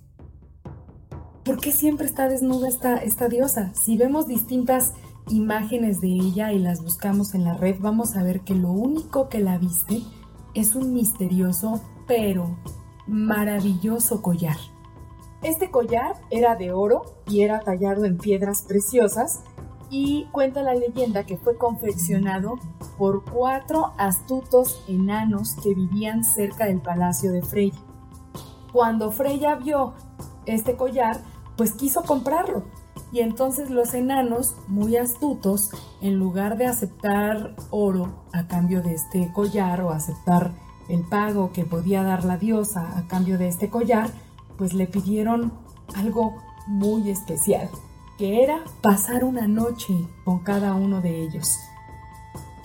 ¿Por 1.43 1.59
qué 1.59 1.71
siempre 1.71 2.07
está 2.07 2.29
desnuda 2.29 2.69
esta, 2.69 2.95
esta 2.95 3.27
diosa? 3.27 3.73
Si 3.75 3.97
vemos 3.97 4.25
distintas 4.25 4.93
imágenes 5.29 5.99
de 5.99 6.07
ella 6.07 6.53
y 6.53 6.59
las 6.59 6.81
buscamos 6.81 7.35
en 7.35 7.43
la 7.43 7.55
red, 7.55 7.75
vamos 7.79 8.15
a 8.15 8.23
ver 8.23 8.41
que 8.41 8.55
lo 8.55 8.71
único 8.71 9.27
que 9.27 9.39
la 9.41 9.57
viste 9.57 10.01
es 10.53 10.75
un 10.75 10.93
misterioso 10.93 11.81
pero 12.07 12.57
maravilloso 13.07 14.21
collar. 14.21 14.57
Este 15.41 15.71
collar 15.71 16.15
era 16.29 16.55
de 16.55 16.71
oro 16.71 17.03
y 17.27 17.41
era 17.41 17.59
tallado 17.59 18.05
en 18.05 18.17
piedras 18.17 18.63
preciosas 18.63 19.43
y 19.89 20.25
cuenta 20.31 20.63
la 20.63 20.73
leyenda 20.73 21.25
que 21.25 21.37
fue 21.37 21.57
confeccionado 21.57 22.55
por 22.97 23.23
cuatro 23.25 23.93
astutos 23.97 24.83
enanos 24.87 25.55
que 25.61 25.75
vivían 25.75 26.23
cerca 26.23 26.65
del 26.65 26.81
palacio 26.81 27.31
de 27.31 27.41
Freya. 27.41 27.79
Cuando 28.71 29.11
Freya 29.11 29.55
vio 29.55 29.93
este 30.45 30.75
collar, 30.75 31.21
pues 31.57 31.73
quiso 31.73 32.03
comprarlo. 32.03 32.63
Y 33.13 33.19
entonces 33.19 33.69
los 33.69 33.93
enanos, 33.93 34.55
muy 34.67 34.97
astutos, 34.97 35.69
en 36.01 36.17
lugar 36.17 36.57
de 36.57 36.65
aceptar 36.65 37.55
oro 37.69 38.25
a 38.33 38.47
cambio 38.47 38.81
de 38.81 38.95
este 38.95 39.31
collar 39.31 39.81
o 39.81 39.91
aceptar 39.91 40.51
el 40.89 41.03
pago 41.03 41.53
que 41.53 41.63
podía 41.63 42.01
dar 42.01 42.25
la 42.25 42.37
diosa 42.37 42.97
a 42.97 43.07
cambio 43.07 43.37
de 43.37 43.49
este 43.49 43.69
collar, 43.69 44.09
pues 44.57 44.73
le 44.73 44.87
pidieron 44.87 45.53
algo 45.95 46.41
muy 46.65 47.11
especial, 47.11 47.69
que 48.17 48.43
era 48.43 48.63
pasar 48.81 49.23
una 49.23 49.47
noche 49.47 49.93
con 50.25 50.39
cada 50.39 50.73
uno 50.73 50.99
de 50.99 51.21
ellos. 51.21 51.59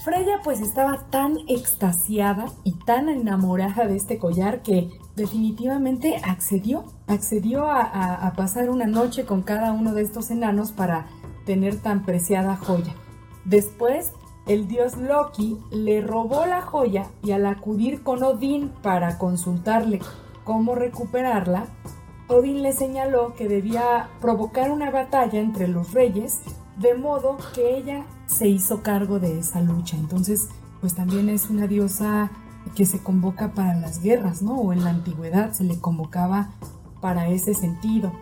Freya 0.03 0.41
pues 0.43 0.63
estaba 0.63 1.11
tan 1.11 1.37
extasiada 1.49 2.47
y 2.65 2.73
tan 2.87 3.11
enamorada 3.11 3.87
de 3.87 3.97
este 3.97 4.19
collar 4.19 4.63
que 4.63 4.89
definitivamente 5.15 6.17
accedió, 6.25 6.87
accedió 7.09 7.71
a, 7.71 8.33
pasar 8.37 8.71
una 8.71 8.87
noche 8.87 9.25
con 9.25 9.43
cada 9.43 9.73
uno 9.73 9.95
de 9.95 10.03
estos 10.03 10.31
enanos 10.31 10.73
para 10.73 11.07
tener 11.47 11.77
tan 11.81 12.05
preciada 12.05 12.57
joya. 12.57 12.95
Después, 13.45 14.13
el 14.47 14.69
dios 14.69 14.97
Loki 14.97 15.59
le 15.71 16.01
robó 16.01 16.47
la 16.47 16.63
joya 16.63 17.07
y 17.23 17.33
al 17.33 17.47
acudir 17.47 18.03
con 18.03 18.23
Odín 18.23 18.71
para 18.83 19.19
consultarle 19.19 20.01
cómo 20.45 20.75
recuperarla, 20.75 21.67
Odín 22.29 22.63
le 22.63 22.73
señaló 22.73 23.35
que 23.35 23.49
debía 23.49 24.11
provocar 24.21 24.71
una 24.71 24.91
batalla 24.91 25.41
entre 25.41 25.67
los 25.67 25.93
reyes, 25.93 26.41
de 26.77 26.95
modo 26.95 27.39
que 27.55 27.77
ella 27.79 28.05
se 28.27 28.49
hizo 28.49 28.83
cargo 28.83 29.19
de 29.19 29.39
esa 29.39 29.63
lucha. 29.63 29.97
Entonces, 29.97 30.49
pues 30.81 30.95
también 30.95 31.31
es 31.31 31.49
una 31.49 31.67
diosa 31.67 32.31
que 32.75 32.85
se 32.85 33.03
convoca 33.03 33.53
para 33.55 33.75
las 33.75 34.03
guerras, 34.03 34.43
¿no? 34.43 34.57
O 34.57 34.73
en 34.73 34.85
la 34.85 34.91
antigüedad 34.91 35.53
se 35.53 35.65
le 35.65 35.81
convocaba 35.81 36.51
para 37.01 37.29
ese 37.29 37.55
sentido. 37.55 38.13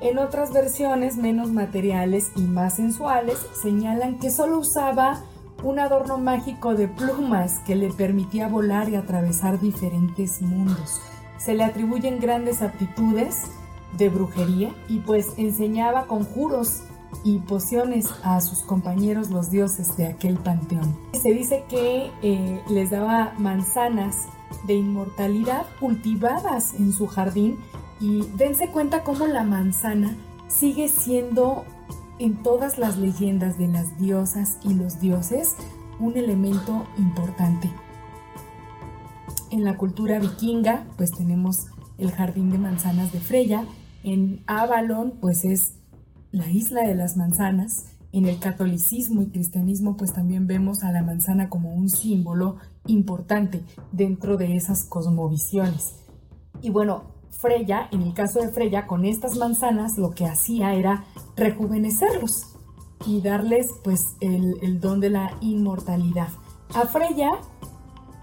En 0.00 0.18
otras 0.18 0.52
versiones 0.52 1.16
menos 1.16 1.50
materiales 1.50 2.32
y 2.34 2.42
más 2.42 2.76
sensuales 2.76 3.38
señalan 3.60 4.18
que 4.18 4.30
solo 4.30 4.58
usaba 4.58 5.20
un 5.62 5.78
adorno 5.78 6.16
mágico 6.16 6.74
de 6.74 6.88
plumas 6.88 7.58
que 7.66 7.76
le 7.76 7.90
permitía 7.90 8.48
volar 8.48 8.88
y 8.88 8.96
atravesar 8.96 9.60
diferentes 9.60 10.40
mundos. 10.40 11.00
Se 11.36 11.54
le 11.54 11.64
atribuyen 11.64 12.18
grandes 12.18 12.62
aptitudes 12.62 13.42
de 13.96 14.08
brujería 14.08 14.74
y 14.88 15.00
pues 15.00 15.34
enseñaba 15.36 16.06
conjuros 16.06 16.84
y 17.24 17.38
pociones 17.40 18.08
a 18.22 18.40
sus 18.40 18.60
compañeros 18.60 19.30
los 19.30 19.50
dioses 19.50 19.96
de 19.96 20.06
aquel 20.06 20.36
panteón. 20.36 20.96
Se 21.12 21.32
dice 21.32 21.64
que 21.68 22.10
eh, 22.22 22.62
les 22.68 22.90
daba 22.90 23.34
manzanas 23.36 24.28
de 24.64 24.74
inmortalidad 24.74 25.66
cultivadas 25.78 26.74
en 26.74 26.92
su 26.92 27.06
jardín 27.06 27.58
y 28.00 28.22
dense 28.36 28.70
cuenta 28.70 29.04
cómo 29.04 29.26
la 29.26 29.44
manzana 29.44 30.16
sigue 30.48 30.88
siendo 30.88 31.64
en 32.18 32.42
todas 32.42 32.78
las 32.78 32.98
leyendas 32.98 33.58
de 33.58 33.68
las 33.68 33.98
diosas 33.98 34.58
y 34.62 34.74
los 34.74 35.00
dioses 35.00 35.54
un 35.98 36.16
elemento 36.16 36.86
importante. 36.98 37.70
En 39.50 39.64
la 39.64 39.76
cultura 39.76 40.18
vikinga 40.18 40.86
pues 40.96 41.12
tenemos 41.12 41.66
el 41.98 42.10
jardín 42.10 42.50
de 42.50 42.58
manzanas 42.58 43.12
de 43.12 43.20
Freya, 43.20 43.64
en 44.02 44.42
Avalon 44.46 45.12
pues 45.20 45.44
es 45.44 45.74
la 46.32 46.48
isla 46.50 46.86
de 46.86 46.94
las 46.94 47.16
manzanas. 47.16 47.86
En 48.12 48.26
el 48.26 48.40
catolicismo 48.40 49.22
y 49.22 49.26
cristianismo 49.26 49.96
pues 49.96 50.12
también 50.12 50.46
vemos 50.46 50.82
a 50.82 50.90
la 50.90 51.02
manzana 51.02 51.48
como 51.48 51.72
un 51.74 51.88
símbolo 51.88 52.56
importante 52.86 53.62
dentro 53.92 54.36
de 54.36 54.56
esas 54.56 54.84
cosmovisiones. 54.84 55.94
Y 56.60 56.70
bueno, 56.70 57.04
Freya, 57.40 57.88
en 57.90 58.02
el 58.02 58.12
caso 58.12 58.40
de 58.40 58.50
Freya, 58.50 58.86
con 58.86 59.06
estas 59.06 59.38
manzanas 59.38 59.96
lo 59.96 60.10
que 60.10 60.26
hacía 60.26 60.74
era 60.74 61.04
rejuvenecerlos 61.36 62.54
y 63.06 63.22
darles 63.22 63.72
pues 63.82 64.16
el, 64.20 64.78
don 64.78 65.00
de 65.00 65.08
la 65.08 65.32
inmortalidad. 65.40 66.28
A 66.74 66.86
Freya 66.86 67.30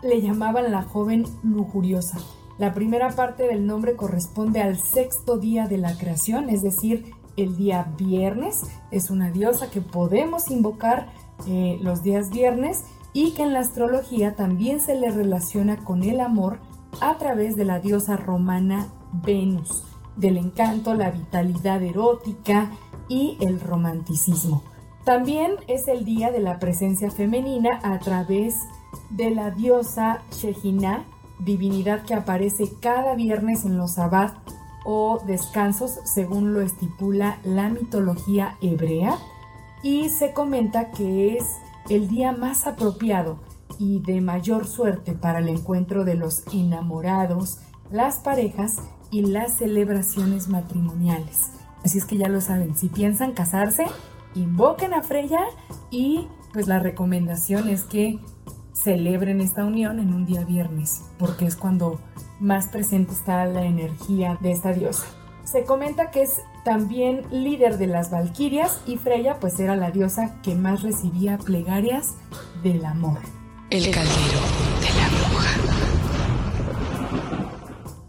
le 0.04 0.22
llamaban 0.22 0.72
la 0.72 0.84
joven 0.84 1.26
lujuriosa. 1.44 2.20
La 2.60 2.76
primera 2.76 3.10
parte 3.10 3.48
del 3.48 3.66
nombre 3.66 3.96
corresponde 3.96 4.62
al 4.62 4.78
sexto 4.78 5.38
día 5.38 5.68
de 5.68 5.80
la 5.80 5.98
creación, 5.98 6.50
es 6.50 6.62
decir, 6.62 7.12
el 7.38 7.56
día 7.56 7.92
viernes. 7.98 8.66
Es 8.92 9.10
una 9.10 9.32
diosa 9.32 9.72
que 9.72 9.82
podemos 9.82 10.52
invocar 10.52 11.08
eh, 11.48 11.80
los 11.82 12.04
días 12.04 12.30
viernes 12.30 12.84
y 13.14 13.32
que 13.32 13.44
en 13.44 13.54
la 13.54 13.62
astrología 13.62 14.36
también 14.36 14.80
se 14.80 14.94
le 14.94 15.10
relaciona 15.10 15.78
con 15.84 16.04
el 16.04 16.20
amor 16.20 16.60
a 17.02 17.18
través 17.18 17.56
de 17.56 17.66
la 17.66 17.80
diosa 17.80 18.16
romana 18.16 18.88
Venus, 19.12 19.84
del 20.16 20.38
encanto, 20.38 20.94
la 20.94 21.12
vitalidad 21.12 21.82
erótica 21.82 22.72
y 23.08 23.38
el 23.42 23.60
romanticismo. 23.60 24.64
También 25.04 25.54
es 25.68 25.88
el 25.88 26.04
día 26.04 26.32
de 26.32 26.40
la 26.40 26.60
presencia 26.60 27.10
femenina 27.10 27.80
a 27.84 28.00
través 28.00 28.56
de 29.10 29.30
la 29.32 29.52
diosa 29.52 30.22
Shejina, 30.32 31.06
divinidad 31.40 32.04
que 32.04 32.14
aparece 32.14 32.72
cada 32.82 33.16
viernes 33.16 33.64
en 33.64 33.78
los 33.78 33.94
sabbat 33.94 34.36
o 34.86 35.22
descansos 35.26 36.00
según 36.04 36.54
lo 36.54 36.62
estipula 36.62 37.40
la 37.44 37.70
mitología 37.70 38.58
hebrea 38.62 39.18
y 39.84 40.10
se 40.10 40.34
comenta 40.34 40.92
que 40.92 41.38
es 41.38 41.46
el 41.90 42.08
día 42.08 42.32
más 42.32 42.68
apropiado 42.68 43.40
y 43.80 44.00
de 44.00 44.22
mayor 44.22 44.68
suerte 44.68 45.14
para 45.14 45.40
el 45.40 45.50
encuentro 45.50 46.04
de 46.04 46.16
los 46.16 46.44
enamorados, 46.54 47.60
las 47.92 48.18
parejas 48.18 48.82
y 49.12 49.22
las 49.22 49.58
celebraciones 49.58 50.48
matrimoniales. 50.48 51.52
Así 51.84 51.98
es 51.98 52.06
que 52.06 52.18
ya 52.18 52.28
lo 52.28 52.42
saben, 52.42 52.76
si 52.76 52.90
piensan 52.90 53.34
casarse, 53.34 53.86
invoquen 54.36 54.94
a 54.94 55.04
Freya 55.04 55.40
y 55.92 56.28
pues 56.54 56.68
la 56.68 56.80
recomendación 56.80 57.70
es 57.70 57.84
que 57.84 58.20
celebren 58.74 59.42
esta 59.42 59.66
unión 59.66 60.00
en 60.00 60.14
un 60.14 60.26
día 60.26 60.44
viernes, 60.44 61.02
porque 61.18 61.46
es 61.46 61.56
cuando 61.56 62.00
más 62.40 62.68
presente 62.68 63.14
está 63.14 63.46
la 63.46 63.66
energía 63.66 64.38
de 64.42 64.52
esta 64.52 64.74
diosa. 64.74 65.06
Se 65.44 65.64
comenta 65.64 66.12
que 66.12 66.24
es 66.24 66.42
también 66.66 67.24
líder 67.32 67.78
de 67.78 67.88
las 67.88 68.12
Valquirias 68.12 68.82
y 68.86 68.98
Freya 68.98 69.40
pues 69.40 69.60
era 69.60 69.76
la 69.76 69.92
diosa 69.92 70.42
que 70.42 70.56
más 70.56 70.84
recibía 70.84 71.38
plegarias 71.38 72.16
del 72.64 72.86
amor. 72.86 73.20
El 73.70 73.90
caldero 73.92 74.40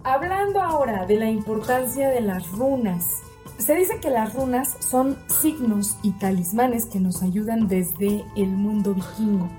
Hablando 0.08 0.62
ahora 0.62 1.04
de 1.04 1.18
la 1.18 1.28
importancia 1.28 2.08
de 2.08 2.22
las 2.22 2.50
runas. 2.52 3.20
Se 3.58 3.74
dice 3.74 4.00
que 4.00 4.08
las 4.08 4.32
runas 4.32 4.74
son 4.80 5.18
signos 5.26 5.98
y 6.02 6.12
talismanes 6.12 6.86
que 6.86 6.98
nos 6.98 7.22
ayudan 7.22 7.68
desde 7.68 8.24
el 8.34 8.48
mundo 8.48 8.94
vikingo 8.94 9.50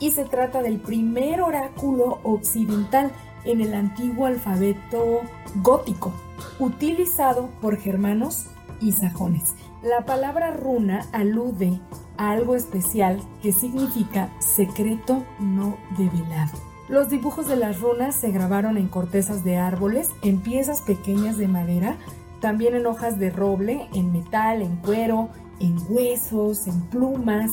y 0.00 0.12
se 0.12 0.24
trata 0.24 0.62
del 0.62 0.80
primer 0.80 1.42
oráculo 1.42 2.20
occidental 2.22 3.12
en 3.44 3.60
el 3.60 3.74
antiguo 3.74 4.24
alfabeto 4.24 5.20
gótico, 5.56 6.14
utilizado 6.58 7.50
por 7.60 7.76
germanos 7.76 8.46
y 8.80 8.92
sajones. 8.92 9.56
La 9.82 10.06
palabra 10.06 10.52
runa 10.52 11.04
alude 11.12 11.82
a 12.16 12.30
algo 12.30 12.54
especial 12.54 13.20
que 13.42 13.52
significa 13.52 14.30
secreto 14.38 15.22
no 15.38 15.76
develado. 15.98 16.67
Los 16.88 17.10
dibujos 17.10 17.46
de 17.46 17.56
las 17.56 17.80
runas 17.80 18.14
se 18.16 18.30
grabaron 18.30 18.78
en 18.78 18.88
cortezas 18.88 19.44
de 19.44 19.56
árboles, 19.56 20.10
en 20.22 20.40
piezas 20.40 20.80
pequeñas 20.80 21.36
de 21.36 21.46
madera, 21.46 21.98
también 22.40 22.74
en 22.74 22.86
hojas 22.86 23.18
de 23.18 23.28
roble, 23.30 23.88
en 23.94 24.10
metal, 24.10 24.62
en 24.62 24.76
cuero, 24.76 25.28
en 25.60 25.76
huesos, 25.90 26.66
en 26.66 26.88
plumas, 26.88 27.52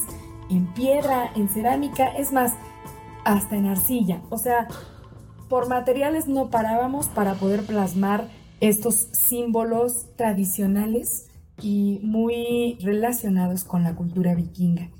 en 0.49 0.73
piedra, 0.73 1.31
en 1.35 1.49
cerámica, 1.49 2.07
es 2.07 2.31
más, 2.31 2.53
hasta 3.25 3.57
en 3.57 3.65
arcilla. 3.65 4.21
O 4.29 4.37
sea, 4.37 4.69
por 5.49 5.67
materiales 5.67 6.27
no 6.27 6.49
parábamos 6.49 7.07
para 7.07 7.33
poder 7.33 7.65
plasmar 7.65 8.29
estos 8.61 8.95
símbolos 8.95 10.15
tradicionales 10.15 11.27
y 11.61 11.99
muy 12.03 12.77
relacionados 12.81 13.65
con 13.65 13.83
la 13.83 13.95
cultura 13.95 14.33
vikinga. 14.33 14.91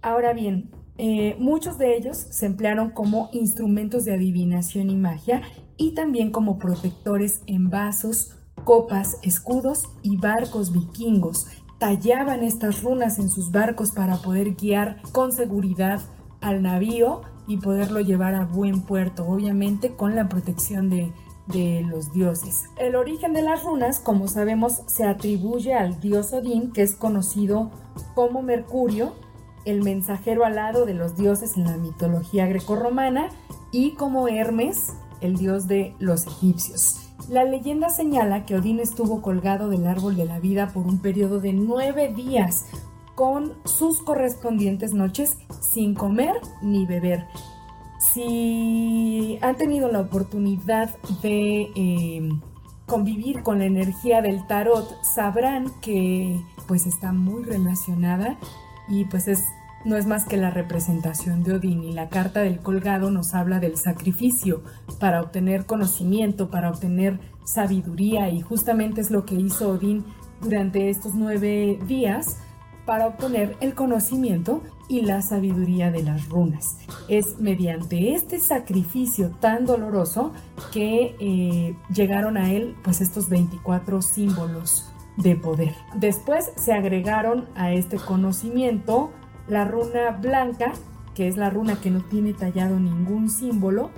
Ahora 0.00 0.32
bien, 0.32 0.70
eh, 0.98 1.36
muchos 1.38 1.78
de 1.78 1.96
ellos 1.96 2.16
se 2.16 2.46
emplearon 2.46 2.90
como 2.90 3.30
instrumentos 3.32 4.04
de 4.04 4.14
adivinación 4.14 4.90
y 4.90 4.96
magia 4.96 5.42
y 5.76 5.94
también 5.94 6.30
como 6.30 6.58
protectores 6.58 7.42
en 7.46 7.70
vasos, 7.70 8.36
copas, 8.64 9.18
escudos 9.22 9.88
y 10.02 10.16
barcos 10.16 10.72
vikingos. 10.72 11.46
Tallaban 11.78 12.44
estas 12.44 12.82
runas 12.82 13.18
en 13.18 13.30
sus 13.30 13.50
barcos 13.50 13.90
para 13.90 14.16
poder 14.18 14.54
guiar 14.54 15.00
con 15.12 15.32
seguridad 15.32 16.00
al 16.40 16.62
navío 16.62 17.22
y 17.46 17.56
poderlo 17.56 18.00
llevar 18.00 18.34
a 18.34 18.44
buen 18.44 18.82
puerto, 18.82 19.26
obviamente 19.26 19.96
con 19.96 20.14
la 20.14 20.28
protección 20.28 20.90
de, 20.90 21.12
de 21.46 21.84
los 21.88 22.12
dioses. 22.12 22.64
El 22.78 22.94
origen 22.94 23.32
de 23.32 23.42
las 23.42 23.64
runas, 23.64 23.98
como 23.98 24.28
sabemos, 24.28 24.82
se 24.86 25.04
atribuye 25.04 25.74
al 25.74 26.00
dios 26.00 26.32
Odín, 26.32 26.72
que 26.72 26.82
es 26.82 26.94
conocido 26.94 27.70
como 28.14 28.42
Mercurio, 28.42 29.14
el 29.64 29.82
mensajero 29.82 30.44
alado 30.44 30.86
de 30.86 30.94
los 30.94 31.16
dioses 31.16 31.56
en 31.56 31.64
la 31.64 31.76
mitología 31.76 32.46
grecorromana, 32.46 33.28
y 33.70 33.92
como 33.92 34.28
Hermes, 34.28 34.92
el 35.20 35.36
dios 35.36 35.66
de 35.66 35.94
los 35.98 36.26
egipcios. 36.26 37.08
La 37.28 37.44
leyenda 37.44 37.88
señala 37.88 38.44
que 38.44 38.56
Odín 38.56 38.80
estuvo 38.80 39.22
colgado 39.22 39.68
del 39.68 39.86
árbol 39.86 40.16
de 40.16 40.24
la 40.24 40.40
vida 40.40 40.68
por 40.68 40.86
un 40.86 40.98
periodo 40.98 41.40
de 41.40 41.52
nueve 41.52 42.12
días, 42.12 42.66
con 43.14 43.54
sus 43.64 44.02
correspondientes 44.02 44.92
noches 44.92 45.38
sin 45.60 45.94
comer 45.94 46.34
ni 46.62 46.86
beber. 46.86 47.26
Si 48.00 49.38
han 49.42 49.56
tenido 49.56 49.90
la 49.90 50.00
oportunidad 50.00 50.90
de 51.22 51.70
em, 51.76 52.40
convivir 52.86 53.42
con 53.42 53.60
la 53.60 53.66
energía 53.66 54.22
del 54.22 54.44
tarot, 54.46 55.02
sabrán 55.04 55.70
que 55.80 56.40
pues 56.66 56.86
está 56.86 57.12
muy 57.12 57.44
relacionada 57.44 58.38
y 58.92 59.06
pues 59.06 59.26
es 59.26 59.44
no 59.84 59.96
es 59.96 60.06
más 60.06 60.26
que 60.26 60.36
la 60.36 60.50
representación 60.50 61.42
de 61.42 61.54
Odín 61.54 61.82
y 61.82 61.92
la 61.92 62.08
carta 62.08 62.40
del 62.40 62.60
colgado 62.60 63.10
nos 63.10 63.34
habla 63.34 63.58
del 63.58 63.76
sacrificio 63.76 64.62
para 65.00 65.20
obtener 65.20 65.66
conocimiento, 65.66 66.50
para 66.50 66.70
obtener 66.70 67.18
sabiduría 67.42 68.28
y 68.30 68.42
justamente 68.42 69.00
es 69.00 69.10
lo 69.10 69.24
que 69.24 69.34
hizo 69.34 69.70
Odín 69.70 70.04
durante 70.40 70.88
estos 70.88 71.14
nueve 71.14 71.80
días 71.88 72.36
para 72.86 73.08
obtener 73.08 73.56
el 73.60 73.74
conocimiento 73.74 74.62
y 74.88 75.00
la 75.00 75.20
sabiduría 75.22 75.90
de 75.90 76.04
las 76.04 76.28
runas. 76.28 76.76
Es 77.08 77.38
mediante 77.40 78.14
este 78.14 78.38
sacrificio 78.38 79.30
tan 79.40 79.66
doloroso 79.66 80.32
que 80.72 81.16
eh, 81.18 81.76
llegaron 81.92 82.36
a 82.36 82.52
él 82.52 82.76
pues 82.84 83.00
estos 83.00 83.28
24 83.28 84.00
símbolos 84.00 84.91
de 85.16 85.36
poder. 85.36 85.74
Después 85.94 86.52
se 86.56 86.72
agregaron 86.72 87.48
a 87.54 87.72
este 87.72 87.96
conocimiento 87.96 89.10
la 89.48 89.64
runa 89.64 90.10
blanca, 90.20 90.72
que 91.14 91.28
es 91.28 91.36
la 91.36 91.50
runa 91.50 91.80
que 91.80 91.90
no 91.90 92.00
tiene 92.00 92.32
tallado 92.32 92.78
ningún 92.78 93.28
símbolo, 93.28 93.90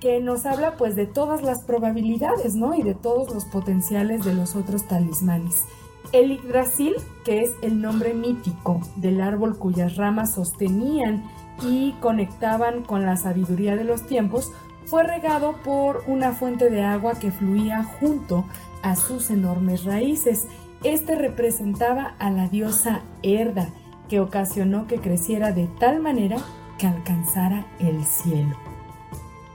que 0.00 0.20
nos 0.20 0.46
habla 0.46 0.76
pues 0.76 0.94
de 0.94 1.06
todas 1.06 1.42
las 1.42 1.64
probabilidades, 1.64 2.54
¿no? 2.54 2.74
Y 2.74 2.82
de 2.82 2.94
todos 2.94 3.34
los 3.34 3.44
potenciales 3.46 4.24
de 4.24 4.34
los 4.34 4.54
otros 4.54 4.86
talismanes. 4.86 5.64
El 6.12 6.30
Yggdrasil, 6.30 6.94
que 7.24 7.42
es 7.42 7.52
el 7.62 7.82
nombre 7.82 8.14
mítico 8.14 8.80
del 8.96 9.20
árbol 9.20 9.58
cuyas 9.58 9.96
ramas 9.96 10.34
sostenían 10.34 11.24
y 11.62 11.92
conectaban 12.00 12.82
con 12.82 13.04
la 13.04 13.16
sabiduría 13.16 13.76
de 13.76 13.84
los 13.84 14.06
tiempos, 14.06 14.52
fue 14.88 15.02
regado 15.02 15.52
por 15.64 16.02
una 16.06 16.32
fuente 16.32 16.70
de 16.70 16.82
agua 16.82 17.18
que 17.18 17.30
fluía 17.30 17.84
junto 17.84 18.46
a 18.82 18.96
sus 18.96 19.28
enormes 19.28 19.84
raíces. 19.84 20.46
Este 20.82 21.14
representaba 21.14 22.14
a 22.18 22.30
la 22.30 22.48
diosa 22.48 23.02
Herda, 23.22 23.68
que 24.08 24.20
ocasionó 24.20 24.86
que 24.86 24.98
creciera 24.98 25.52
de 25.52 25.66
tal 25.78 26.00
manera 26.00 26.38
que 26.78 26.86
alcanzara 26.86 27.66
el 27.78 28.02
cielo. 28.04 28.56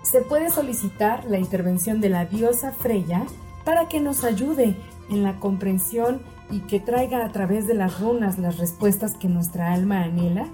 Se 0.03 0.21
puede 0.21 0.51
solicitar 0.51 1.25
la 1.25 1.39
intervención 1.39 1.99
de 1.99 2.09
la 2.09 2.25
diosa 2.25 2.71
Freya 2.71 3.23
para 3.63 3.87
que 3.87 3.99
nos 3.99 4.23
ayude 4.23 4.75
en 5.09 5.23
la 5.23 5.39
comprensión 5.39 6.21
y 6.51 6.59
que 6.59 6.79
traiga 6.79 7.25
a 7.25 7.31
través 7.31 7.65
de 7.65 7.73
las 7.73 7.99
runas 7.99 8.37
las 8.37 8.59
respuestas 8.59 9.13
que 9.13 9.29
nuestra 9.29 9.73
alma 9.73 10.03
anhela 10.03 10.45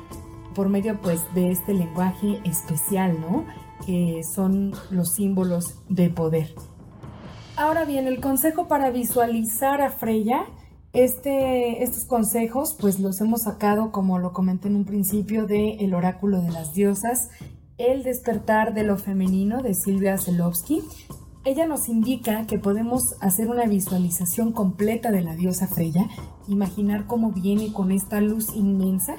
por 0.55 0.69
medio 0.69 1.01
pues 1.01 1.21
de 1.33 1.51
este 1.51 1.73
lenguaje 1.73 2.39
especial, 2.45 3.19
¿no? 3.19 3.45
Que 3.85 4.21
son 4.23 4.73
los 4.91 5.13
símbolos 5.13 5.75
de 5.89 6.09
poder. 6.09 6.53
Ahora 7.55 7.85
bien, 7.85 8.07
el 8.07 8.21
consejo 8.21 8.67
para 8.67 8.89
visualizar 8.89 9.81
a 9.81 9.89
Freya 9.89 10.45
este, 10.93 11.83
estos 11.83 12.05
consejos 12.05 12.75
pues 12.79 12.99
los 12.99 13.21
hemos 13.21 13.43
sacado, 13.43 13.91
como 13.91 14.17
lo 14.17 14.33
comenté 14.33 14.69
en 14.69 14.75
un 14.75 14.85
principio, 14.85 15.45
de 15.45 15.73
El 15.75 15.93
oráculo 15.93 16.41
de 16.41 16.49
las 16.49 16.73
diosas, 16.73 17.29
El 17.77 18.03
despertar 18.03 18.73
de 18.73 18.83
lo 18.83 18.97
femenino 18.97 19.61
de 19.61 19.75
Silvia 19.75 20.17
Zelovsky. 20.17 20.81
Ella 21.45 21.67
nos 21.67 21.89
indica 21.89 22.45
que 22.47 22.57
podemos 22.57 23.15
hacer 23.21 23.49
una 23.49 23.65
visualización 23.65 24.51
completa 24.51 25.11
de 25.11 25.21
la 25.21 25.35
diosa 25.35 25.67
Freya, 25.67 26.07
imaginar 26.47 27.05
cómo 27.05 27.31
viene 27.31 27.71
con 27.71 27.91
esta 27.91 28.19
luz 28.19 28.55
inmensa 28.55 29.15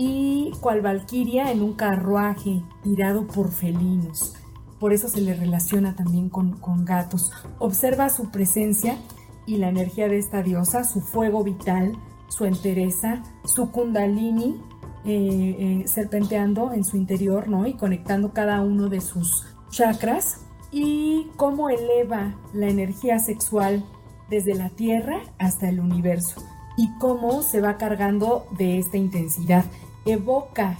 y 0.00 0.52
cual 0.60 0.80
valquiria 0.80 1.50
en 1.50 1.60
un 1.60 1.72
carruaje 1.72 2.62
tirado 2.84 3.26
por 3.26 3.50
felinos. 3.50 4.36
Por 4.78 4.92
eso 4.92 5.08
se 5.08 5.20
le 5.20 5.34
relaciona 5.34 5.96
también 5.96 6.28
con, 6.28 6.52
con 6.52 6.84
gatos. 6.84 7.32
Observa 7.58 8.08
su 8.08 8.30
presencia 8.30 8.96
y 9.44 9.56
la 9.56 9.68
energía 9.68 10.06
de 10.06 10.18
esta 10.18 10.44
diosa, 10.44 10.84
su 10.84 11.00
fuego 11.00 11.42
vital, 11.42 11.98
su 12.28 12.44
entereza, 12.44 13.24
su 13.44 13.72
kundalini 13.72 14.62
eh, 15.04 15.56
eh, 15.58 15.88
serpenteando 15.88 16.72
en 16.72 16.84
su 16.84 16.96
interior, 16.96 17.48
¿no? 17.48 17.66
Y 17.66 17.74
conectando 17.74 18.32
cada 18.32 18.60
uno 18.60 18.88
de 18.88 19.00
sus 19.00 19.48
chakras 19.68 20.42
y 20.70 21.26
cómo 21.34 21.70
eleva 21.70 22.36
la 22.52 22.68
energía 22.68 23.18
sexual 23.18 23.84
desde 24.30 24.54
la 24.54 24.70
Tierra 24.70 25.22
hasta 25.40 25.68
el 25.68 25.80
universo 25.80 26.40
y 26.76 26.88
cómo 26.98 27.42
se 27.42 27.60
va 27.60 27.76
cargando 27.78 28.46
de 28.56 28.78
esta 28.78 28.96
intensidad. 28.96 29.64
Evoca 30.08 30.78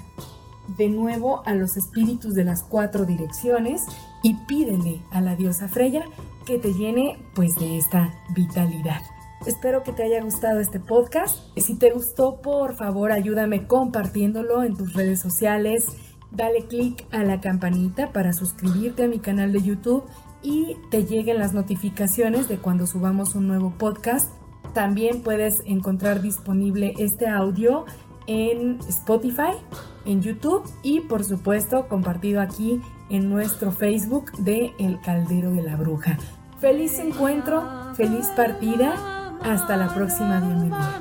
de 0.79 0.89
nuevo 0.89 1.43
a 1.45 1.55
los 1.55 1.77
espíritus 1.77 2.35
de 2.35 2.45
las 2.45 2.63
cuatro 2.63 3.05
direcciones 3.05 3.85
y 4.23 4.35
pídele 4.47 5.03
a 5.11 5.21
la 5.21 5.37
diosa 5.37 5.69
Freya 5.69 6.03
que 6.47 6.59
te 6.59 6.73
llene 6.73 7.19
pues 7.35 7.55
de 7.57 7.77
esta 7.77 8.15
vitalidad. 8.35 9.03
Espero 9.45 9.83
que 9.83 9.93
te 9.93 10.03
haya 10.03 10.23
gustado 10.23 10.61
este 10.61 10.81
podcast. 10.81 11.37
Si 11.59 11.75
te 11.75 11.91
gustó, 11.91 12.41
por 12.41 12.75
favor, 12.75 13.13
ayúdame 13.13 13.67
compartiéndolo 13.67 14.63
en 14.63 14.75
tus 14.75 14.95
redes 14.95 15.21
sociales. 15.21 15.89
Dale 16.31 16.67
click 16.67 17.07
a 17.11 17.23
la 17.23 17.43
campanita 17.43 18.13
para 18.13 18.33
suscribirte 18.33 19.05
a 19.05 19.09
mi 19.09 19.19
canal 19.19 19.53
de 19.53 19.63
YouTube 19.63 20.05
y 20.43 20.79
te 20.91 21.05
lleguen 21.05 21.39
las 21.39 21.53
notificaciones 21.53 22.49
de 22.49 22.57
cuando 22.57 22.87
subamos 22.87 23.35
un 23.35 23.47
nuevo 23.47 23.75
podcast. 23.77 24.33
También 24.73 25.23
puedes 25.23 25.63
encontrar 25.67 26.23
disponible 26.23 26.95
este 26.99 27.27
audio 27.27 27.85
en 28.29 28.79
Spotify, 28.89 29.57
en 30.05 30.23
YouTube 30.23 30.63
y 30.85 31.01
por 31.01 31.25
supuesto 31.25 31.89
compartido 31.89 32.41
aquí 32.41 32.81
en 33.11 33.29
nuestro 33.29 33.73
Facebook 33.73 34.31
de 34.39 34.73
El 34.79 35.01
Caldero 35.01 35.51
de 35.51 35.63
la 35.63 35.75
Bruja. 35.75 36.17
Feliz 36.61 36.99
encuentro, 36.99 37.65
feliz 37.95 38.27
partida. 38.37 38.95
Hasta 39.43 39.77
la 39.77 39.93
próxima 39.95 40.41
bienvenida. 40.41 41.01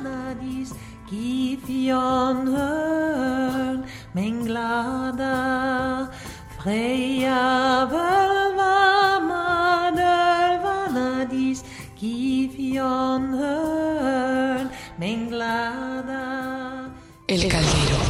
El 17.27 17.45
caldero. 17.49 18.06